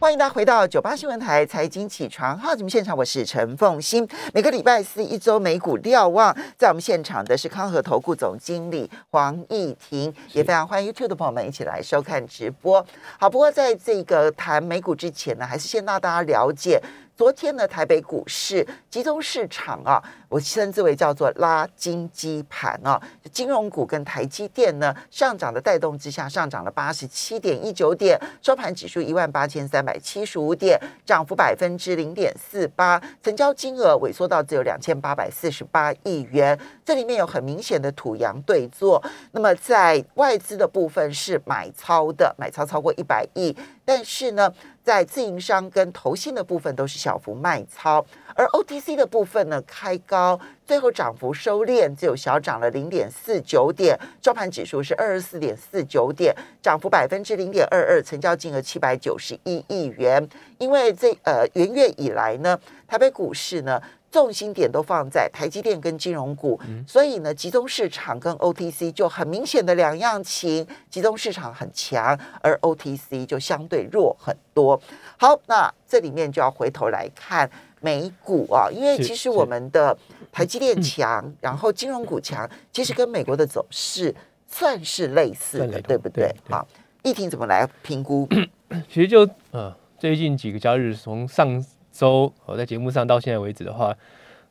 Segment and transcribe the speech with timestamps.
[0.00, 4.08] 欢迎大家回到九八新闻台财经起床号节目现场，我是陈凤欣。
[4.32, 12.82] 每个礼拜四一周美股瞭望，在我们现场的是康和投顾总经理黄义婷，也非常欢迎 YouTube 的朋友们一起来收看直播。
[13.18, 16.82] 好，不过在这个谈美股之前呢，还是先让大家了解。
[17.20, 22.98] 昨天呢，台北股市集中市场啊，我称之为叫做拉金基盘啊，
[23.30, 38.98] 金融股跟台积电呢上涨的带动之下，上涨了八十七点一九点，收盘指数一万八千三百七十五点，涨幅百分之零点四八，成交金额萎缩到只有两千八百四十八亿元，这里面有很明显的土洋对坐。
[39.32, 44.50] 那么在外资的部分是买超的，买超超过一百亿，但是呢。
[44.82, 60.26] 在自营商跟投信的部分都是小幅卖超，而 OTC 的部分呢开高，最后涨幅收敛，只有小涨了零点四九点，收盘指数是二十四点四九点，涨幅百分之零点二二，成交金额七百九十一亿元。
[60.58, 62.58] 因为这呃元月以来呢，
[62.88, 63.80] 台北股市呢。
[64.10, 74.80] 重心点都放在台积电跟金融股，所以呢，集中市场跟 OTC 就很明显的两样情，集中市场很强，而 OTC 就相对弱很多。
[75.16, 77.48] 好，那这里面就要回头来看
[77.80, 79.96] 美股啊，因为其实我们的
[80.32, 84.12] 台积电强，然后金融股强，其实跟美国的走势
[84.48, 86.34] 算是类似的，对不对？
[86.48, 86.66] 好，
[87.04, 88.28] 议婷怎么来评估？
[88.90, 91.64] 其实就呃，最近几个交易日从上。
[92.00, 93.94] 周哦，在节目上到现在为止的话，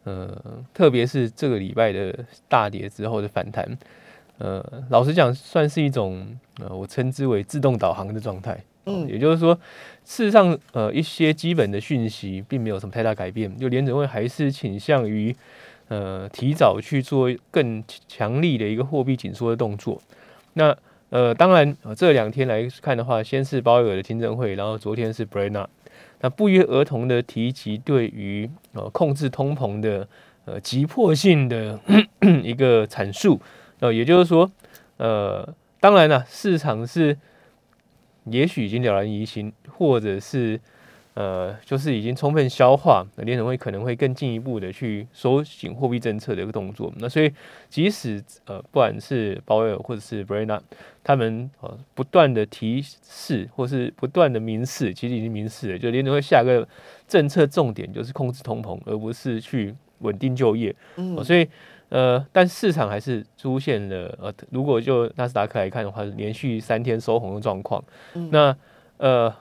[0.03, 0.29] 呃，
[0.71, 2.13] 特别是这个礼拜的
[2.47, 3.65] 大跌之后的反弹，
[4.37, 8.55] 呃，老实讲，算是一种呃，我称之为自动导航的状态。
[8.85, 9.55] 嗯，也就是说，
[10.05, 15.35] 事实上，呃，一些基本的讯息并没有什么太大改变，就联准会还是倾向于
[15.87, 19.99] 呃提早去做更强力的一个货币紧缩的动作。
[20.53, 20.75] 那
[21.09, 25.67] 呃，当然，这两天来看的话，先是鲍威尔的听证会，然后昨天是 b r e n n
[26.21, 30.07] 那不约而同的提及对于呃控制通膨的
[30.45, 31.79] 呃急迫性的
[32.43, 33.39] 一个阐述，
[33.79, 34.51] 呃，也就是说，
[34.97, 35.47] 呃，
[35.79, 37.17] 当然了，市场是
[38.25, 40.59] 也许已经了然于心，或者是。
[41.19, 46.93] 呃，就是已经充分消化，那联储会可能会更进一步的去收紧货币政策的一个动作。
[46.95, 47.29] 那所以，
[47.69, 50.61] 即使呃，不管是鲍威尔或者是 e n a
[51.03, 56.65] 他们呃不断的提示或是不断的明示，其实已经明示了，就联储会下个
[57.05, 60.73] 政策重点就是控制通膨，而不是去稳定就业。
[60.95, 61.45] 嗯，所以
[61.89, 67.83] 呃，但市场还是出现了呃，如果就纳斯达克来看的话，连续三天收红的状况。
[68.31, 68.55] 那
[68.99, 69.35] 呃。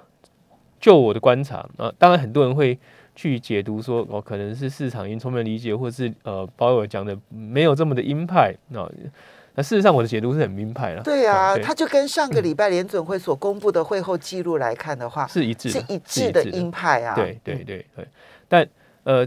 [0.80, 2.78] 就我的观察啊，当然很多人会
[3.14, 8.88] 去解读说，哦，可能是市场已经充分理解，或者是呃，鲍威尔讲的没有这么的鹰派那
[9.54, 11.02] 那事实上，我的解读是很鹰派了。
[11.02, 17.16] 对啊，他就跟上个礼拜联准会所公布的会后记录来看的话，是一致，是一致的鹰派啊。
[17.16, 18.06] 对对对对，
[18.48, 18.68] 但
[19.02, 19.26] 呃，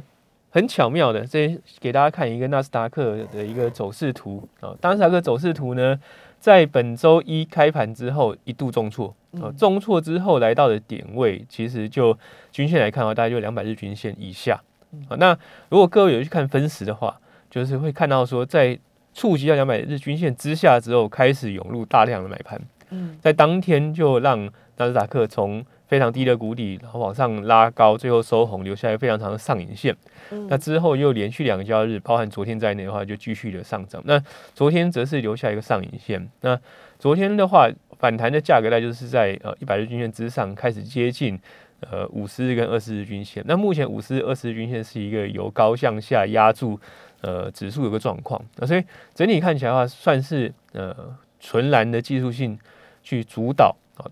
[0.50, 6.00] 很巧妙的，这给大家看一个纳斯达克的一个走势图啊，纳斯达克走势图呢。
[6.42, 12.18] 在本周一开盘之后一度重挫，呃，重挫之后来到的点位，其实就
[12.52, 14.60] 均线来看的话，大概就两百日均线以下。
[15.08, 15.38] 啊，那
[15.70, 17.16] 如果各位有去看分时的话，
[17.48, 18.78] 就是会看到说，在
[19.14, 22.60] 触及到两百日均线之下之后，开始涌入大量的买盘。
[22.90, 24.44] 嗯，在当天就让
[24.78, 29.94] 纳斯达克从非常低的谷底，然后往上拉高，最后收红，留下一个非常长的上影线。
[30.48, 34.02] 那之后又连续两个交易日，包含昨天在内的话，就继续的上涨。
[34.06, 34.18] 那
[34.56, 36.26] 昨天则是留下一个上影线。
[36.40, 36.58] 那
[36.98, 37.70] 昨天的话，
[38.00, 41.38] 反弹的价格带就是在呃一百日均线之上，开始接近
[41.82, 43.44] 呃五十日跟二十日均线。
[43.46, 46.80] 那目前五十日、二十日均线是一个由高向下压住
[47.20, 48.42] 呃指数有个状况。
[48.56, 48.82] 那所以
[49.14, 50.96] 整体看起来的话，算是呃
[51.42, 52.58] 纯蓝的技术性
[53.04, 54.08] 去主导啊。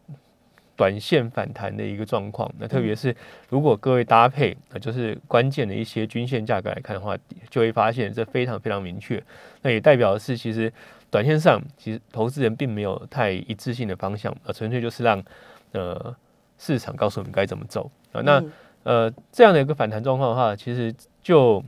[0.79, 3.13] 短线反弹的一个状况，那特别是
[3.49, 7.17] 如果各位搭配，那就是关键的一些均线价格来看的话，
[7.49, 9.21] 就会发现这非常非常明确。
[9.61, 10.71] 那也代表的是，其实
[11.11, 15.21] 短线上其实投资人并没有太一致性的方向，呃，纯粹就是让
[15.73, 16.15] 呃
[16.57, 18.21] 市场告诉我们该怎么走啊。
[18.21, 18.41] 那
[18.83, 21.61] 呃这样的一个反弹状况的话，其实就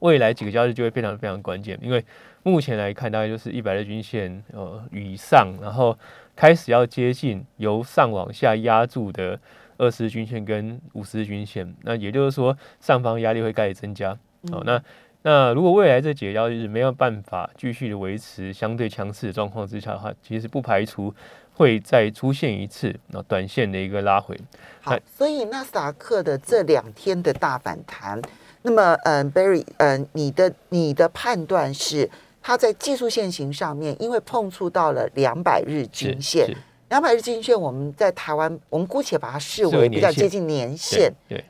[0.00, 2.04] 未来几个交易日就会非常非常关键，因为
[2.42, 5.96] 目前来看大概就是一百日均线呃以上，然后。
[6.38, 9.40] 开始要接近由上往下压住的
[9.76, 14.16] 二十日均线跟五十日均线，那也就是说上方压力会开始增加。
[14.52, 14.80] 好，那
[15.22, 21.12] 那如果未来这几个交易日没有办法继续的维持相对强势的状况之下的话，其实不排除
[21.54, 24.38] 会再出现一次那短线的一个拉回。
[24.80, 28.22] 好，所以纳斯达克的这两天的大反弹，
[28.62, 32.08] 那么嗯，Barry，嗯，你的你的判断是？
[32.48, 36.48] 它在技术线型上面，因为碰触到了两百日均线，
[36.88, 41.44] 两百日均线我们在台湾，我们姑且把它视视为为比较接近年线，对，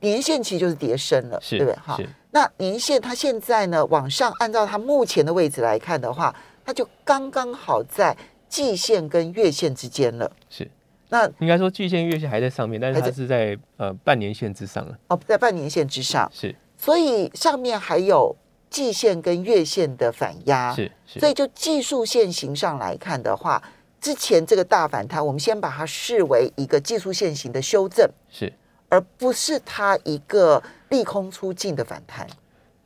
[0.00, 1.78] 年线其实就是跌升了，是对不对？
[1.84, 2.00] 哈，
[2.30, 6.34] 那年线它现在呢往上，按照它目前的位置来看的话，
[6.64, 8.16] 它就刚刚好在
[8.48, 10.32] 季线跟月线之间了。
[10.48, 10.66] 是，
[11.10, 14.96] 那应该说季线、月线还在上面，但是它是在呃半年线之上了。
[15.08, 18.34] 哦，在半年线之上，是所以上面还有
[18.70, 20.74] 季线跟月线的反压。
[20.74, 23.62] 是是，所以就技术线型上来看的话，
[24.00, 28.52] 之前这个大反弹，我们先把它视为一个技术线型的修正，是
[28.88, 32.26] 而不是它一个利空出尽的反弹。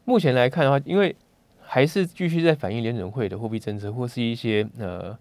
[0.04, 1.14] 目前来看的话，因为
[1.60, 5.16] 还是继续在反映联准会的货币政策或是一些呃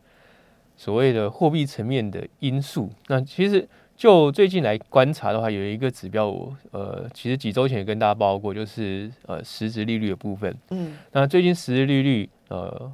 [0.76, 2.90] 所谓的货币层面的因素。
[3.08, 3.68] 那其实
[4.02, 10.58] 就最近来观察的话，有一个指标我呃其实几周前也跟大家报告过，就是呃实质利率的部分。
[10.72, 12.92] 嗯，那最近实质利率呃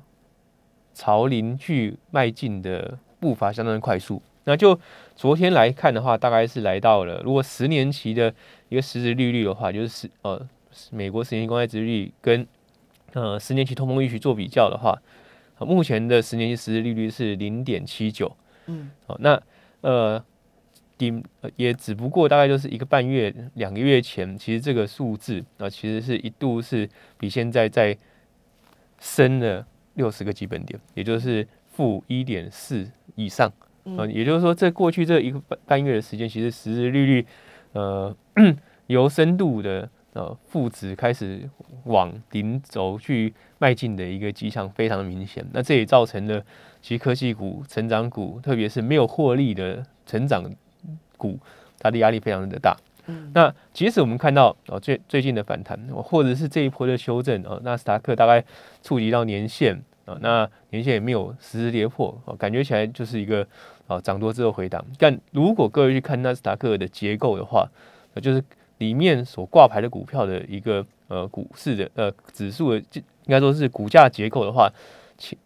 [0.94, 4.21] 朝零去迈进的步伐相当的快速。
[4.44, 4.77] 那就
[5.15, 8.33] 昨天来看的话，大概是来到了，如果十年期的
[8.68, 10.45] 一个实质利率的话，就是十呃
[10.92, 12.45] 美国十年期公债殖利率跟
[13.13, 15.01] 呃十年期通膨预期做比较的话，
[15.59, 18.36] 呃目前的十年期实质利率是零点七九。
[18.65, 19.42] 嗯，好，那
[19.80, 20.21] 呃
[20.98, 27.96] 顶呃也只不过大概就是一个半月、两个月前，其实这个数字啊、其实是一度是比现在在
[29.00, 33.52] 升了六十个基本点，也就是负一点四以上。
[33.98, 37.26] 啊、也就是说，这过去这一个半半月的时间，其实实质利率
[37.72, 38.14] 呃
[38.88, 41.50] 由深度的呃负值开始
[41.86, 45.46] 往零轴去迈进的一个迹象非常明显。
[45.54, 46.44] 那这也造成了
[46.82, 50.44] 其实科技股、成长股，特别是没有获利的成长
[51.18, 51.38] 股，
[51.80, 52.78] 它的压力非常的大。
[53.34, 58.44] 那即使我们看到哦最最近的反弹，哦或者是这一波的修正哦，纳斯达克大概
[58.84, 63.48] 触及到年线啊，那年线也没有实时跌破，哦，感觉起来就是一个
[63.88, 64.86] 啊涨多之后回档。
[64.98, 67.69] 但如果各位去看纳斯达克的结构的话，
[68.14, 68.44] 呃就是
[68.80, 74.69] 里面所挂牌的股票的一个呃股市的呃指数的，应该说是股价结构的话，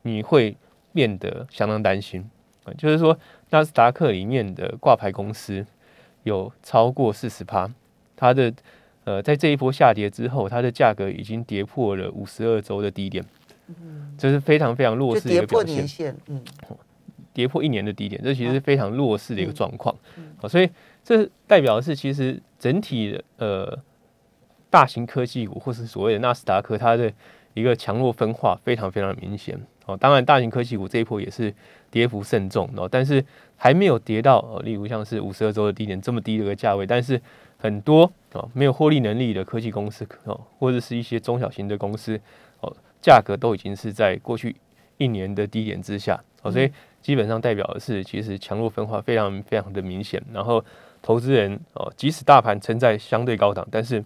[0.02, 0.58] 你会
[0.94, 2.28] 变得相当担心
[2.64, 3.16] 啊，就是说
[3.52, 5.66] 纳斯达克里面的挂牌公司
[6.24, 7.70] 有超过四十趴，
[8.16, 8.52] 它的
[9.04, 13.24] 呃在这一波下跌之后，它的价格已经跌破了五十二周的低点，
[14.18, 16.42] 这是非常非常弱就势的一个表现嗯，
[17.34, 19.96] 跌破一年的低点，这其实是非常弱势的一个嗯状况。
[20.38, 20.70] 好，所以
[21.04, 23.80] 这代表的是，其实整体的呃
[24.70, 27.12] 大型科技股或是所谓的纳斯达克，它的
[27.54, 29.60] 一个强弱分化非常非常明显。
[29.92, 31.54] 哦，当然大型科技股这一波也是
[31.90, 33.24] 跌幅甚重哦，但是
[33.58, 37.22] 还没有跌到呃，例如像是五十二周的低点这么低的一个价位，但是
[37.58, 42.20] 很多哦没有获利能力的科技公司哦，或者是一些中小型的公司
[42.62, 44.56] 哦，价格都已经是在过去
[44.98, 46.72] 一年的低点之下哦，所以
[47.02, 50.22] 基本上代表的是，其实强弱分化非常非常的明显。
[50.32, 50.64] 然后
[51.02, 54.04] 投资人哦，即使大盘撑在相对高档，但是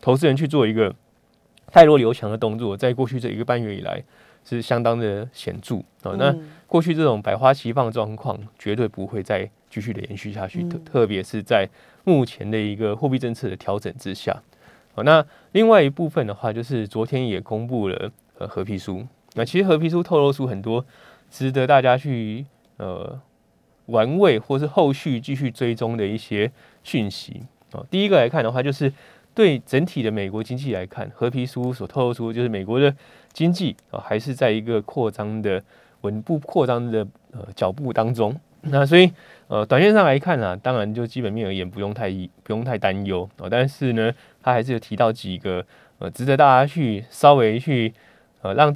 [0.00, 0.94] 投资人去做一个
[1.70, 4.02] 太弱留强的动作，在过去这一个半月以来
[4.48, 6.16] 是相当的显著哦。
[6.16, 11.68] 那嗯过去这种百花齐放的状况，绝对不会再继续的延续下去，特嗯特别是在
[12.02, 14.42] 目前的一个货币政策的调整之下。
[14.94, 19.06] 好，那另外一部分的话，就是昨天也公布了呃合皮书。
[19.34, 20.84] 那其实合皮书透露出很多
[21.30, 22.44] 值得大家去
[22.78, 23.20] 呃
[23.86, 26.50] 玩味或是后续继续追踪的一些
[26.82, 27.86] 讯息哦。
[27.90, 28.92] 第一个来看的话，就是
[29.36, 32.96] 对整体的美国经济来看，合皮书所透露出就是美国的
[33.34, 35.62] 经济啊、还是在一个扩张的
[36.00, 38.34] 稳步扩张的呃脚步当中。
[38.68, 39.12] 那所以
[39.48, 42.10] 呃，短线上来看啊，当然就基本面而言不用太
[42.42, 43.46] 不用太担忧哦。
[43.48, 44.10] 但是呢，
[44.42, 45.64] 他还是有提到几个
[45.98, 47.92] 呃值得大家去稍微去
[48.40, 48.74] 呃让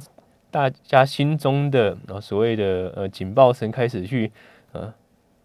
[0.51, 4.31] 大家心中的呃所谓的呃警报声开始去
[4.73, 4.93] 呃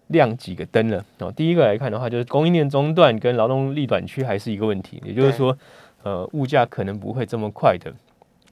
[0.08, 1.32] 亮几个灯了哦。
[1.32, 5.56] 第一个来看的话，就是供应链中断跟劳动力短缺还是一个问题，也就是说
[6.02, 7.92] 呃物价可能不会这么快的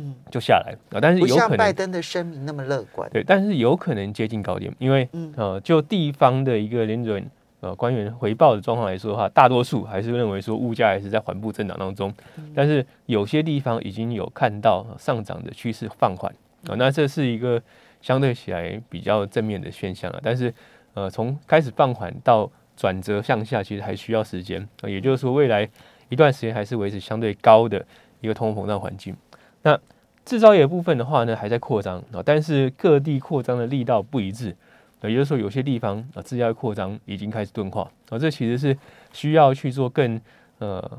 [0.00, 3.08] 嗯就下来啊、但是不像有可能拜登的声明那么乐观。
[3.12, 7.25] 对，但是有可能接近高点，因为嗯呃，就地方的一个联准
[7.61, 12.12] 呃官员回报的状况来说的话，大多数还是认为说物价还是在缓步增长当中，
[12.52, 16.34] 但是有些地方已经有看到呃上涨的趋势放缓
[16.66, 17.62] 啊、那这是一个
[18.02, 20.52] 相对起来比较正面的现象了，但是
[20.94, 25.68] 呃，从开始放缓到转折向下，其实还需要时间、呃也就是说未来
[26.08, 27.84] 一段时间还是维持相对高的
[28.20, 29.14] 一个通货膨胀环境。
[29.62, 29.78] 那
[30.24, 34.56] 制造业部分的话呢，还在扩张啊，但是各地扩张的力道不一致，
[35.02, 38.76] 也就是说有些地方啊制造业扩张已经开始钝化啊，这其实是
[39.12, 40.20] 需要去做更
[40.58, 40.98] 呃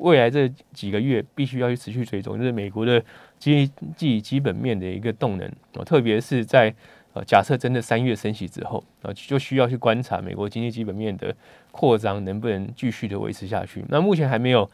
[0.00, 3.02] 未来这几个月必须要去持续追踪，就是美国的
[3.38, 6.74] 经济基本面的一个动能啊，特别是在
[7.14, 11.34] 呃，假设真的三月升息之后，啊，就需要去观察美国经济基本面的
[11.70, 13.84] 扩张能不能继续的维持下去。
[13.88, 14.68] 那目前还没有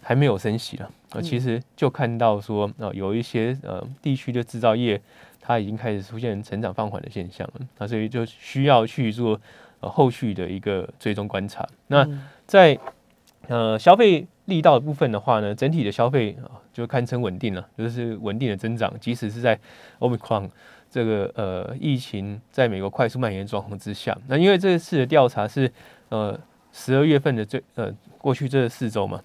[0.00, 5.00] 还没有升息了，啊，其实就看到说，啊，有一些呃地区的制造业
[5.40, 9.40] 它已经开始出现成长放缓的现象了，那所以就需要去做
[9.80, 11.66] 呃后续的一个追踪观察。
[11.88, 12.08] 那
[12.46, 12.78] 在
[13.48, 19.58] 呃消费力道的部分的话呢，整体的消费啊就堪称稳定了，就是稳定的增长，即使是在
[19.98, 20.48] Omicron
[20.90, 25.70] 这个呃疫情在美国快速蔓延状况之下，那因为这次的调查是
[26.08, 26.38] 呃
[26.72, 29.20] 十二月份的最呃过去这四周嘛，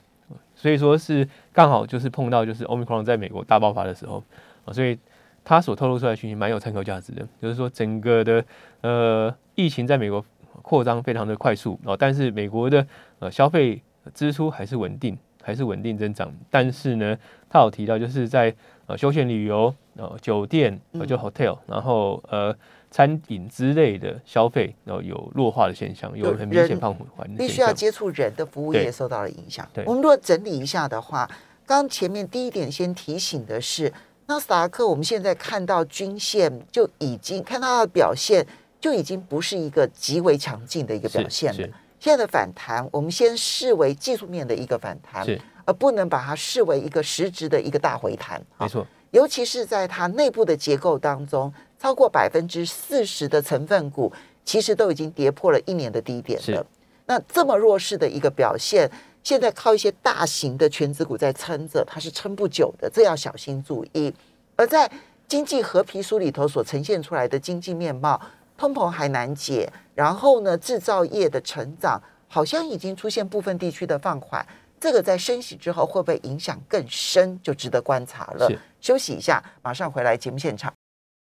[0.55, 4.23] 所以说是刚好就是碰到就是 Omicron 在美国大爆发的时候
[4.65, 4.97] 啊，所以
[5.43, 8.45] 他所透露出来的讯息蛮有参考价值的，就是说整个的
[8.81, 10.23] 呃疫情在美国
[10.61, 12.85] 扩张非常的快速哦，但是美国的
[13.19, 13.81] 呃消费
[14.13, 16.31] 支出还是稳定，还是稳定增长。
[16.49, 17.17] 但是呢，
[17.49, 18.53] 他有提到，就是在
[18.87, 22.55] 呃休闲旅游、呃酒店、呃就 hotel，然后呃
[22.89, 27.35] 餐饮之类的消费，然后有弱化的现象，有很明显放缓。
[27.35, 29.67] 必须要接触人的服务业受到了影响。
[29.73, 31.29] 对，我们如果整理一下的话，
[31.65, 33.93] 刚前面第一点先提醒的是，
[34.25, 38.45] 纳斯达克我们现在看到均线就已经看到它的表现，
[38.79, 41.69] 就已经不是一个极为强劲的一个表现了。
[41.99, 45.23] 现在的反弹，我们先视为技术面的一个反弹，
[45.65, 48.41] 而不能把它视为一个实质的一个大回弹。
[48.57, 54.11] 没错，尤其是在它内部的结构当中，超过百分之四十的成分股
[54.43, 56.65] 其实都已经跌破了一年的低点了。
[57.05, 58.89] 那这么弱势的一个表现，
[59.23, 64.13] 现在靠一些大型的全资股在撑着，它是撑不久的，这要小心注意。
[64.55, 64.89] 而在
[65.27, 68.19] 经济合皮书里头所呈现出来的经济面貌。
[68.57, 74.45] 通膨还难解，然后呢，制造业的成长好像已经出现部分地区的放缓，
[74.81, 78.51] 这个在升息之后会不会影响更深，就值得观察了。
[78.79, 80.73] 休息一下，马上回来节目现场。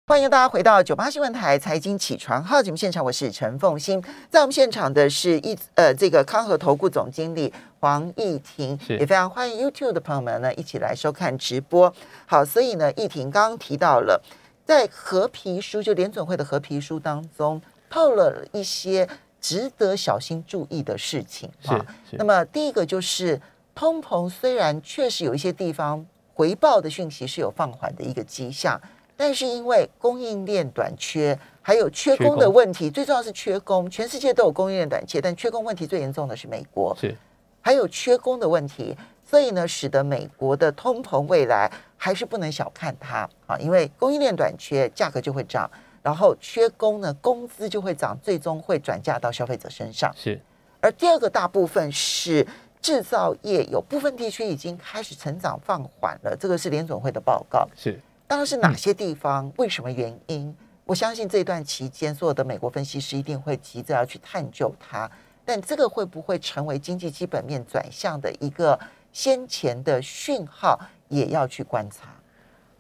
[0.07, 11.93] 欢迎大家回到九八新闻台财经起床号节目现场，我是陈凤欣，在我们现场的是一呃这个康和投顾总经理黄义婷，也非常欢迎 YouTube 的朋友们呢一起来收看直播。
[12.27, 14.23] 好，所以呢，义婷刚刚提到了。
[14.65, 19.09] 在合皮书，就联准会的合皮书当中，透了一些
[19.41, 21.85] 值得小心注意的事情啊。
[22.13, 23.41] 那么第一个就是，
[23.75, 26.05] 通膨虽然确实有一些地方
[26.35, 28.81] 回报的讯息是有放缓的一个迹象，
[29.17, 33.89] 但是因为供应链短缺，还有缺工的问题，最重要是缺工。
[33.91, 37.17] 全世界都有供应链短缺，但缺工问题最严重的是美国，是
[37.61, 38.97] 还有缺工的问题。
[39.31, 45.71] 所以呢，使得美国的通膨未来还是不能小看它啊，因为供应链短缺，价格就会涨，
[46.03, 50.13] 然后缺工呢，工资就会涨，最终会转嫁到消费者身上。
[50.17, 50.41] 是。
[50.81, 52.47] 而第二个大部分是
[52.81, 57.69] 制造业，有部分地区已经开始成长放缓了，这个是联总会的报告。
[57.77, 57.99] 是。
[58.27, 59.53] 当然是哪些地方？
[59.57, 60.57] 为什么原因？
[60.85, 65.11] 我相信这段期间，所有的美国分析师一定会急着要去探究它。
[65.45, 68.79] 但这个会不会成为经济基本面转向的一个？
[69.13, 70.79] 先前的讯号
[71.09, 72.15] 也要去观察，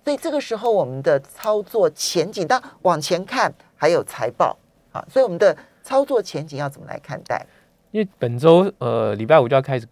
[0.05, 4.57] 所以这个时候我们的操作前景，当往前看还有财报
[4.93, 7.47] 啊，所以我们的操作前景要怎么来看待？
[7.91, 9.87] 因为本周呃礼拜五就要开始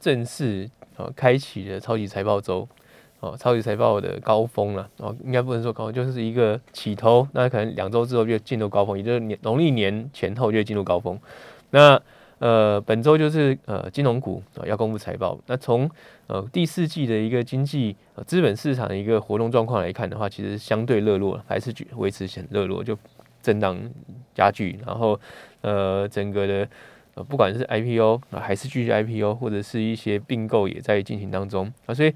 [0.00, 2.66] 正式呃开启了超级财报周
[3.20, 11.20] 哦，超级财报的高峰了哦，应该不能说高峰，就是一个起头，那可能两周之后就进入高峰，也就是年农历年前后就进入高峰，
[11.70, 12.00] 那。
[12.44, 15.40] 呃，本周就是呃金融股啊要公布财报。
[15.46, 15.90] 那从
[16.26, 22.98] 呃第四季的一个经济呃资本市场的一个活动状况来看的话，其实相对热络，还是维持很热络，就
[23.40, 23.80] 震荡
[24.34, 24.78] 加剧。
[24.84, 25.18] 然后
[25.62, 26.68] 呃整个的
[27.14, 31.94] 呃不管是 IPO 啊还是继续 IPO，或者是一些并购也在进行当中啊。
[31.94, 32.12] 所以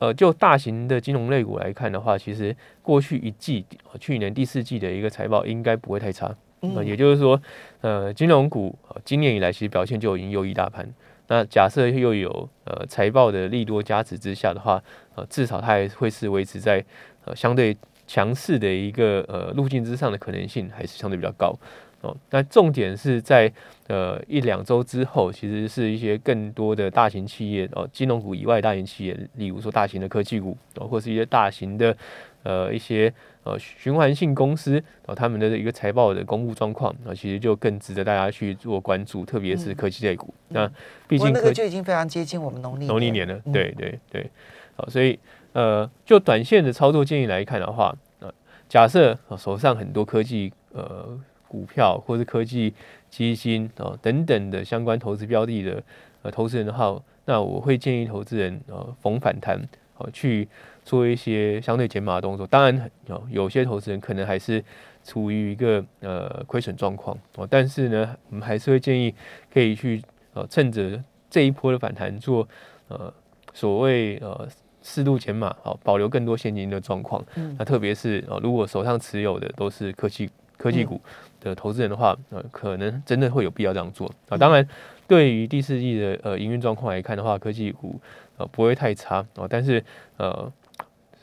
[0.00, 3.64] 呃就大型的金融类股来看的话，其实过去一季
[4.00, 6.34] 去年第四季的一个财报应该不会太差。
[6.60, 7.40] 那也就是说，
[7.80, 10.86] 呃，金融股今年以来其实表现就已经优于大盘。
[11.28, 14.82] 那假设又有呃财报的利多加持之下的话，
[15.14, 16.84] 呃，至少它还会是维持在
[17.24, 17.76] 呃相对
[18.06, 21.56] 强势的一个呃路径之上的可能性还是相对比较高
[22.00, 22.16] 哦。
[22.30, 23.50] 那重点是在
[23.86, 31.96] 呃一两周之后，其实是一些更多的大型企业哦，金融股以外大型企业，例如说大型的科技股哦，或是一些大型的
[32.42, 33.12] 呃一些。
[33.42, 40.32] 呃，循环性公司啊，他们的一个财报的公布状况啊，其实就更值得大家去做关注，特别是科技类股。
[40.48, 40.70] 那
[41.08, 44.30] 毕竟那个就已经非常接近我们农历农历年了，对对对。
[44.76, 45.18] 好，所以
[45.54, 48.30] 呃，就短线的操作建议来看的话，呃，
[48.68, 51.18] 假设手上很多科技呃
[51.48, 52.74] 股票或是科技
[53.08, 55.82] 基金啊等等的相关投资标的的
[56.20, 56.94] 呃投资人的话，
[57.24, 59.58] 那我会建议投资人呃逢反弹
[60.00, 60.48] 哦去。
[60.82, 64.64] 做一些相对减码的动作，当然有有些投资人可能还是
[65.04, 69.14] 处于一个呃亏损状况哦，但是呢，我们还是会建议
[69.52, 70.02] 可以去
[70.32, 72.48] 呃趁着这一波的反弹做
[72.88, 73.12] 呃
[73.52, 74.48] 所谓呃
[74.82, 77.22] 适度减码，好保留更多现金的状况。
[77.56, 81.00] 那特别是呃如果手上持有的都是科技科技股
[81.40, 84.36] 的投资人的话，呃可能真的会有必要这样做啊。
[84.36, 84.66] 当然，
[85.06, 88.00] 对于第四季的呃营运状况来看的话，科技股
[88.40, 89.84] 呃不会太差哦，但是
[90.16, 90.52] 呃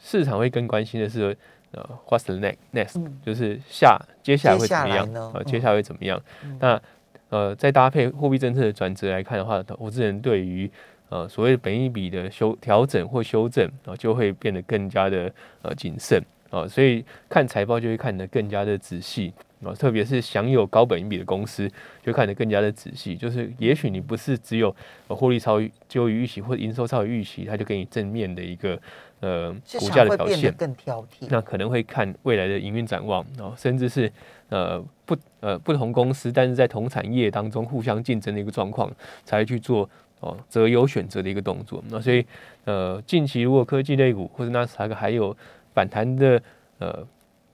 [0.01, 1.35] 市场会更关心的是。
[1.73, 3.11] 呃，What's the next next？
[3.25, 5.33] 就是下接下来会怎么样？
[5.33, 6.19] 呃，接下来会怎么样？
[6.61, 6.81] 那
[7.29, 10.71] 呃，再搭配货币政策的转折来看的话，投资人对于
[11.09, 15.29] 呃所谓的本一比的修调整或修正啊，就会变得更加的
[15.61, 19.33] 呃谨慎啊，所以看财报就会看得更加的仔细
[19.63, 21.69] 啊，特别是享有高本益比的公司，
[22.03, 23.15] 就看得更加的仔细。
[23.15, 24.75] 就是也许你不是只有
[25.07, 28.79] 获利超于就于预期或者营收超于预期，它就给你正面的一个。
[29.19, 34.11] 呃，股价的表现更挑剔，那可能会看未来的营运展望，然后甚至是
[34.49, 38.93] 呃不呃不同公司，但是在同产业当中互相竞争的一个状况，
[39.25, 41.83] 才会去做哦择优选择的一个动作。
[41.89, 42.23] 那所以
[42.65, 45.35] 呃近期如果科技类股或者纳斯达克还有
[45.73, 46.39] 反弹的
[46.77, 47.03] 呃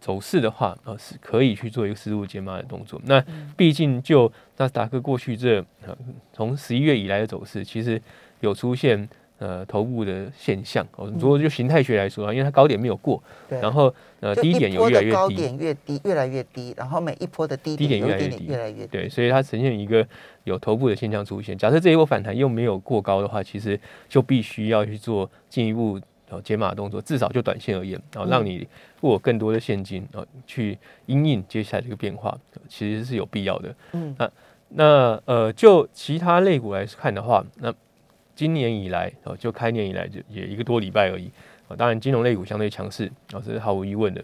[0.04, 3.00] 走势的话，呃是可以去做一个适度减码的动作。
[3.06, 3.24] 那
[3.56, 5.64] 毕竟就纳斯达克过去这
[6.34, 8.02] 从十一月以来的走势，其实
[8.42, 9.08] 有出现。
[9.40, 20.08] 呃，头部的现象，哦，如果就形态学来说啊，因为它高点没有过，然后呃低点有越来越低，高点越低，越来越低，然后每一波的低低点越来越低，越来越低，对，所以它呈现一个
[20.46, 21.58] 有头部的现象出现。
[21.58, 26.00] 假设这一波反弹又没有过高的话，其实就必须要去做进一步
[26.34, 28.68] 呃解码动作，至少就短线而言，然后让你
[29.02, 32.38] 握更多的现金啊，去因应接下来这个变化，
[32.68, 33.76] 其实是有必要的。
[33.92, 34.32] 嗯，那
[34.70, 37.74] 那呃，就其他类股来看的话，那。
[38.36, 41.30] 今年以来，哦，就开年以来就也一个多礼拜而已，
[41.68, 44.24] 啊，当然金融类股相对强势，啊，这是毫无疑问的。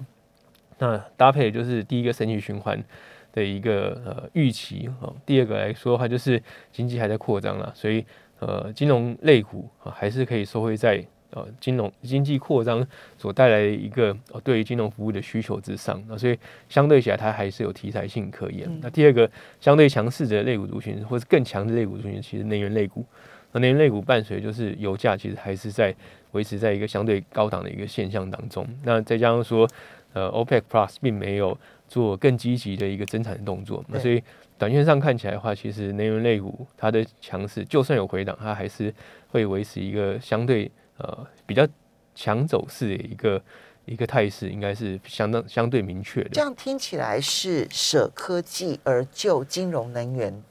[0.80, 2.84] 那搭配的就是第一个升息循环
[3.32, 8.04] 的一个呃预期，啊，第二个来说的话就是经济还在扩张了，所以
[8.40, 12.86] 呃金融类股啊还是可以收回在呃金融经济扩张
[13.18, 16.38] 所带来的一个呃对于金融服务的需求之上，那，所以
[16.68, 18.70] 相对起来它还是有题材性可言。
[18.82, 23.06] 那第二个相对强势的类股族群，或者更强的类股族群，其实能源类股。
[23.52, 25.96] 那能源类股伴随就是油价，其实还是在
[26.34, 28.68] 维持在一个相对高档的一个现象当中。
[28.84, 29.68] 那再加上说，
[30.14, 34.22] 呃，OPEC Plus 并没有做更积极的一个增产的动作，那所以
[34.60, 38.94] 短线上看起来的话，其实能源类股它的强势，就算有回档，它还是
[39.30, 41.68] 会维持一个相对呃比较
[42.14, 43.42] 强走势的一个
[43.86, 46.30] 一个态势，应该是相当相对明确的。
[46.32, 50.42] 这样听起来是舍科技而救金融能源。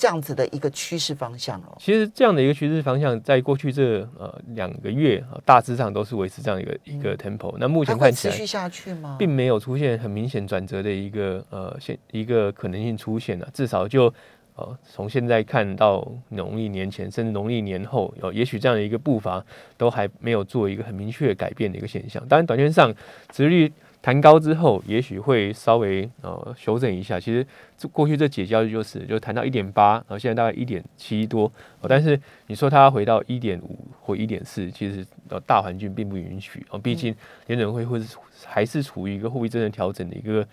[0.00, 7.56] 这样子的一个趋势方向哦，其实这样的一个趋势方向，在过去这呃两个月啊，大致上都是维持这样一个一个 tempo。
[7.58, 9.16] 那目前看起来持续下去吗？
[9.18, 13.48] 并没有出现很明显转折的一个呃现一个可能性出现了。
[13.52, 14.14] 至少就
[14.58, 19.44] 呃从现在看到农历年前，甚至农历年后，有也许这样的一个步伐
[19.76, 22.22] 都还没有做一个很明确改变的一个现象。
[22.28, 22.92] 当然，短线上
[23.30, 23.72] 值率。
[24.00, 27.18] 弹高之后，也许会稍微呃修正一下。
[27.18, 27.44] 其实
[27.76, 31.52] 这过去这几交易就是，就谈到一点八，然后现在大概一点七多。
[31.82, 36.78] 但是你说它回到一点五或一点四，其实呃大环境并不允许啊。
[36.78, 37.12] 毕竟
[37.48, 38.16] 联准会会是
[38.46, 40.46] 还是处于一个货币政策调整的一个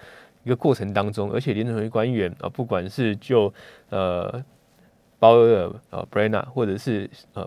[0.45, 3.53] 一个过程当中，而且联准会官员啊，不管是就
[3.89, 4.41] 呃
[5.19, 7.45] 鲍威尔呃 Brenna，或者是呃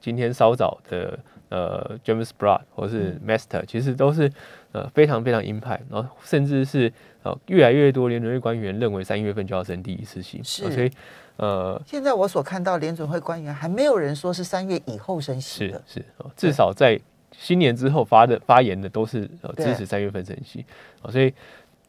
[0.00, 1.16] 今天稍早的
[1.50, 4.32] 呃 James Broad 或是 Master，其实都是。
[4.70, 10.90] 呃，非常非常鹰派，然后甚至是呃越来越多联准会官员认为三月份就要升第一次息，是，所以
[11.36, 16.04] 呃，现在我所看到联准会官员还没有人说是三月以后升息的，是是，
[16.36, 17.00] 至少在
[17.32, 20.66] 新年之后发的发言的都是呃支持三月份升息，
[21.10, 21.32] 所以。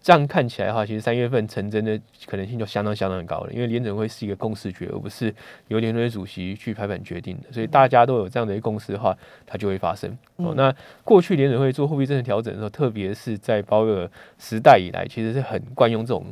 [0.02, 5.34] 这样看起来的话，其实三月份成真的可能性就相当相当高了，因为联准会是一个共识决，而不是
[5.68, 10.10] 由联准会主席去拍板决定的，所以大家都有这样的一个共识的话，它就会发生。
[10.38, 16.26] 哦，那过去联准会做货币政策调整的时候，特别是在鲍威尔时代以来，其实是很惯用这种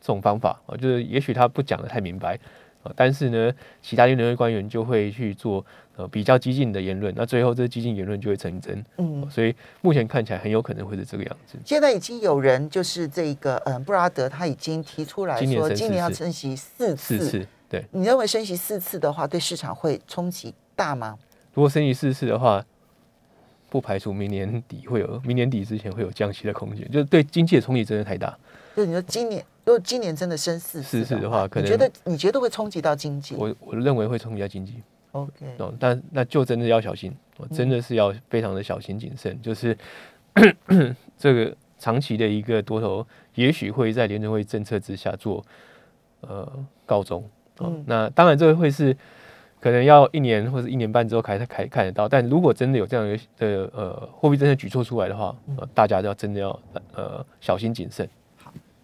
[0.00, 2.38] 这种方法啊，就是也许他不讲的太明白
[2.84, 5.64] 啊，但是呢，其他联准会官员就会去做。
[5.96, 8.84] 呃，比较激进的言论，那最后这激进言论就会成真。
[8.96, 11.56] 嗯，所以目前看起来很有可能会是这个样子。
[11.64, 17.18] 现在已经有人就是这个，嗯，布拉德他已经提出来说，今年要升息四次。
[17.18, 17.84] 四次，对。
[17.92, 21.16] 你认为升息四次的话，对市场会冲击大吗？
[21.52, 22.64] 如果升息四次的话，
[23.70, 28.36] 不排除明年底会有，明年底之前会有降息的空间，就是对经济的冲击真的太大。
[28.74, 33.34] 就你说今年，如果今年真的升四四十的话，可能你觉得你觉得会冲击到经济？
[33.34, 34.82] 我我认为会冲击到经济。
[35.12, 39.40] OK，哦，但那就真的要小心，我真的是要非常的小心谨慎。
[39.40, 39.76] 就是
[41.16, 45.42] 这个长期的一个多头，也许会在联准会政策之下做
[46.20, 46.46] 呃
[46.84, 47.24] 告终。
[47.60, 48.94] 嗯，那当然这个会是
[49.60, 52.08] 可能要一年或者一年半之后才才看得到。
[52.08, 56.60] 但如果真的有这样的呃货币政策举措出来的话，呃，大家都要真的要
[56.92, 58.06] 呃小心谨慎。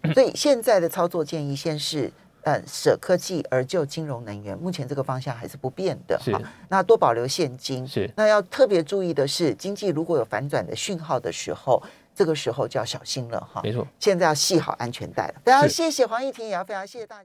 [0.03, 2.11] 好， 所以现在的操作建议先是。
[2.43, 6.41] 呃，舍科技而就金融能源，目前这个方向还是不变的哈。
[6.69, 8.11] 那多保留现金是。
[8.15, 11.79] 那要特别注意的是，经济如果有反转的讯号的时候，
[12.15, 13.61] 这个时候就要小心了哈。
[13.63, 15.35] 没错，现在要系好安全带了。
[15.45, 17.19] 非常谢谢黄义婷，也要非常谢谢大家。